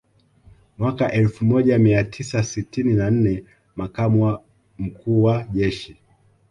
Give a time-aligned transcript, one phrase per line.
[0.77, 3.43] Mwaka elfu moja mia tisa sitini na nne
[3.75, 4.43] Makamu wa
[4.77, 5.97] Mkuu wa Jeshi